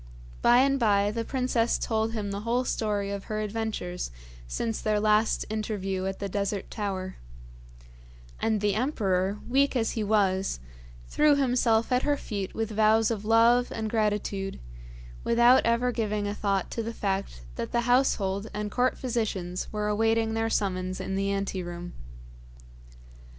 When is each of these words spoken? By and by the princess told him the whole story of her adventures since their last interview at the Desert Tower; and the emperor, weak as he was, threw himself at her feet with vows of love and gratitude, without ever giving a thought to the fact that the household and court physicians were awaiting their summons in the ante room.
By 0.41 0.57
and 0.63 0.79
by 0.79 1.11
the 1.11 1.23
princess 1.23 1.77
told 1.77 2.13
him 2.13 2.31
the 2.31 2.39
whole 2.39 2.65
story 2.65 3.11
of 3.11 3.25
her 3.25 3.39
adventures 3.39 4.09
since 4.47 4.81
their 4.81 4.99
last 4.99 5.45
interview 5.47 6.07
at 6.07 6.17
the 6.17 6.27
Desert 6.27 6.71
Tower; 6.71 7.17
and 8.39 8.61
the 8.61 8.73
emperor, 8.73 9.37
weak 9.47 9.75
as 9.75 9.91
he 9.91 10.03
was, 10.03 10.59
threw 11.07 11.35
himself 11.35 11.91
at 11.91 12.01
her 12.01 12.17
feet 12.17 12.55
with 12.55 12.71
vows 12.71 13.11
of 13.11 13.25
love 13.25 13.71
and 13.71 13.91
gratitude, 13.91 14.59
without 15.23 15.63
ever 15.67 15.91
giving 15.91 16.27
a 16.27 16.33
thought 16.33 16.71
to 16.71 16.81
the 16.81 16.95
fact 16.95 17.41
that 17.55 17.71
the 17.71 17.81
household 17.81 18.47
and 18.55 18.71
court 18.71 18.97
physicians 18.97 19.71
were 19.71 19.87
awaiting 19.87 20.33
their 20.33 20.49
summons 20.49 20.99
in 20.99 21.13
the 21.15 21.29
ante 21.29 21.61
room. 21.61 21.93